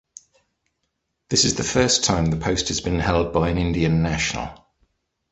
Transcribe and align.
This 1.29 1.45
is 1.45 1.53
the 1.53 1.63
first 1.63 2.03
time 2.05 2.25
the 2.25 2.35
post 2.37 2.69
has 2.69 2.81
been 2.81 2.97
held 2.99 3.31
by 3.31 3.49
an 3.49 3.59
Indian 3.59 4.01
national. 4.01 4.65